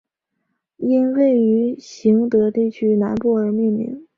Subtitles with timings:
[0.77, 4.07] 因位于行德地区南部而命名。